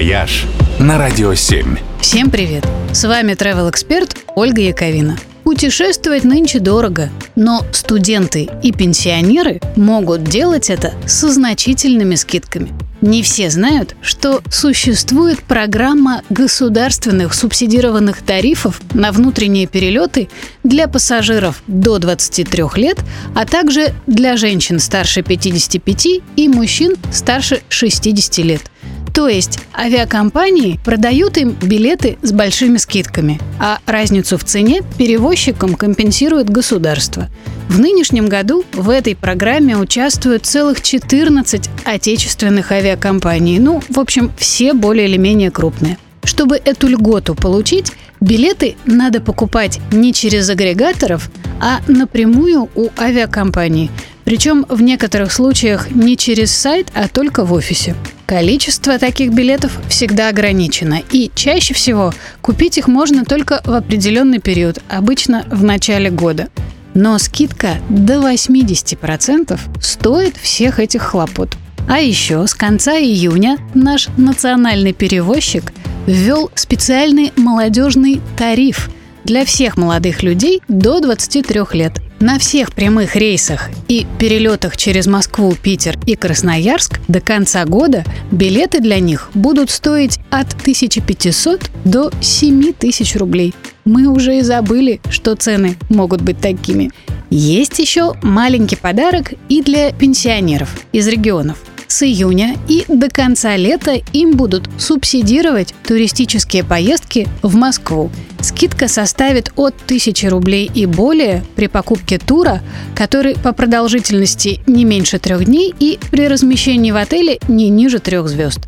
«Вояж» 0.00 0.46
на 0.78 0.96
Радио 0.96 1.34
7. 1.34 1.76
Всем 2.00 2.30
привет! 2.30 2.66
С 2.90 3.06
вами 3.06 3.32
travel 3.32 3.68
эксперт 3.68 4.16
Ольга 4.34 4.62
Яковина. 4.62 5.18
Путешествовать 5.44 6.24
нынче 6.24 6.58
дорого, 6.58 7.10
но 7.36 7.66
студенты 7.72 8.48
и 8.62 8.72
пенсионеры 8.72 9.60
могут 9.76 10.24
делать 10.24 10.70
это 10.70 10.94
со 11.06 11.30
значительными 11.30 12.14
скидками. 12.14 12.72
Не 13.02 13.22
все 13.22 13.50
знают, 13.50 13.94
что 14.00 14.40
существует 14.50 15.40
программа 15.42 16.22
государственных 16.30 17.34
субсидированных 17.34 18.22
тарифов 18.22 18.80
на 18.94 19.12
внутренние 19.12 19.66
перелеты 19.66 20.30
для 20.64 20.88
пассажиров 20.88 21.62
до 21.66 21.98
23 21.98 22.64
лет, 22.76 22.96
а 23.34 23.44
также 23.44 23.92
для 24.06 24.38
женщин 24.38 24.78
старше 24.78 25.20
55 25.20 26.06
и 26.36 26.48
мужчин 26.48 26.96
старше 27.12 27.60
60 27.68 28.38
лет– 28.38 28.62
то 29.20 29.28
есть 29.28 29.58
авиакомпании 29.78 30.80
продают 30.82 31.36
им 31.36 31.50
билеты 31.50 32.16
с 32.22 32.32
большими 32.32 32.78
скидками, 32.78 33.38
а 33.58 33.78
разницу 33.84 34.38
в 34.38 34.44
цене 34.44 34.80
перевозчикам 34.96 35.74
компенсирует 35.74 36.48
государство. 36.48 37.28
В 37.68 37.78
нынешнем 37.78 38.30
году 38.30 38.64
в 38.72 38.88
этой 38.88 39.14
программе 39.14 39.76
участвуют 39.76 40.46
целых 40.46 40.80
14 40.80 41.68
отечественных 41.84 42.72
авиакомпаний. 42.72 43.58
Ну, 43.58 43.82
в 43.90 44.00
общем, 44.00 44.32
все 44.38 44.72
более 44.72 45.06
или 45.06 45.18
менее 45.18 45.50
крупные. 45.50 45.98
Чтобы 46.24 46.56
эту 46.56 46.88
льготу 46.88 47.34
получить, 47.34 47.92
билеты 48.20 48.76
надо 48.86 49.20
покупать 49.20 49.80
не 49.92 50.14
через 50.14 50.48
агрегаторов, 50.48 51.30
а 51.60 51.80
напрямую 51.88 52.70
у 52.74 52.88
авиакомпании. 52.98 53.90
Причем 54.30 54.64
в 54.68 54.80
некоторых 54.80 55.32
случаях 55.32 55.90
не 55.90 56.16
через 56.16 56.52
сайт, 56.52 56.92
а 56.94 57.08
только 57.08 57.44
в 57.44 57.52
офисе. 57.52 57.96
Количество 58.26 58.96
таких 58.96 59.32
билетов 59.32 59.76
всегда 59.88 60.28
ограничено, 60.28 61.00
и 61.10 61.32
чаще 61.34 61.74
всего 61.74 62.14
купить 62.40 62.78
их 62.78 62.86
можно 62.86 63.24
только 63.24 63.60
в 63.64 63.72
определенный 63.72 64.38
период, 64.38 64.78
обычно 64.88 65.44
в 65.50 65.64
начале 65.64 66.10
года. 66.10 66.48
Но 66.94 67.18
скидка 67.18 67.78
до 67.88 68.18
80% 68.18 69.58
стоит 69.82 70.36
всех 70.36 70.78
этих 70.78 71.02
хлопот. 71.02 71.56
А 71.88 71.98
еще 71.98 72.46
с 72.46 72.54
конца 72.54 72.92
июня 72.92 73.58
наш 73.74 74.06
национальный 74.16 74.92
перевозчик 74.92 75.72
ввел 76.06 76.52
специальный 76.54 77.32
молодежный 77.34 78.20
тариф 78.38 78.90
для 79.30 79.44
всех 79.44 79.76
молодых 79.76 80.24
людей 80.24 80.60
до 80.66 80.98
23 80.98 81.60
лет– 81.74 81.92
на 82.20 82.38
всех 82.40 82.72
прямых 82.72 83.14
рейсах 83.14 83.70
и 83.86 84.04
перелетах 84.18 84.76
через 84.76 85.06
Москву, 85.06 85.54
Питер 85.54 85.96
и 86.04 86.16
Красноярск 86.16 87.00
до 87.06 87.20
конца 87.20 87.64
года 87.64 88.04
билеты 88.32 88.80
для 88.80 88.98
них 88.98 89.30
будут 89.32 89.70
стоить 89.70 90.18
от 90.30 90.52
1500 90.52 91.70
до 91.84 92.10
7000 92.20 93.16
рублей. 93.16 93.54
Мы 93.84 94.08
уже 94.08 94.38
и 94.38 94.42
забыли, 94.42 95.00
что 95.10 95.36
цены 95.36 95.76
могут 95.88 96.22
быть 96.22 96.40
такими. 96.40 96.90
Есть 97.30 97.78
еще 97.78 98.14
маленький 98.22 98.76
подарок 98.76 99.32
и 99.48 99.62
для 99.62 99.92
пенсионеров 99.92 100.76
из 100.92 101.06
регионов 101.06 101.58
с 101.92 102.02
июня 102.02 102.56
и 102.68 102.84
до 102.88 103.08
конца 103.08 103.56
лета 103.56 104.00
им 104.12 104.32
будут 104.32 104.68
субсидировать 104.78 105.74
туристические 105.86 106.64
поездки 106.64 107.28
в 107.42 107.56
Москву. 107.56 108.10
Скидка 108.40 108.88
составит 108.88 109.52
от 109.56 109.74
1000 109.84 110.30
рублей 110.30 110.70
и 110.72 110.86
более 110.86 111.44
при 111.56 111.66
покупке 111.66 112.18
тура, 112.18 112.62
который 112.94 113.36
по 113.36 113.52
продолжительности 113.52 114.60
не 114.66 114.84
меньше 114.84 115.18
трех 115.18 115.44
дней 115.44 115.74
и 115.78 115.98
при 116.10 116.28
размещении 116.28 116.90
в 116.90 116.96
отеле 116.96 117.38
не 117.48 117.68
ниже 117.68 117.98
трех 117.98 118.28
звезд. 118.28 118.60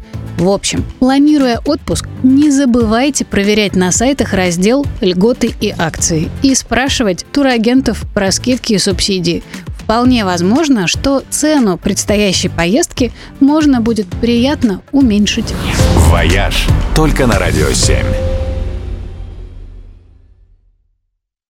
В 0.42 0.48
общем, 0.48 0.84
планируя 0.98 1.60
отпуск, 1.64 2.08
не 2.24 2.50
забывайте 2.50 3.24
проверять 3.24 3.76
на 3.76 3.92
сайтах 3.92 4.32
раздел 4.32 4.84
«Льготы 5.00 5.54
и 5.60 5.72
акции» 5.76 6.30
и 6.42 6.54
спрашивать 6.54 7.24
турагентов 7.32 8.04
про 8.12 8.32
скидки 8.32 8.72
и 8.72 8.78
субсидии. 8.78 9.44
Вполне 9.84 10.24
возможно, 10.24 10.86
что 10.86 11.22
цену 11.28 11.76
предстоящей 11.76 12.48
поездки 12.48 13.12
можно 13.40 13.80
будет 13.80 14.06
приятно 14.06 14.80
уменьшить. 14.92 15.54
«Вояж» 16.08 16.66
только 16.94 17.26
на 17.26 17.38
«Радио 17.38 17.68
7». 17.68 18.41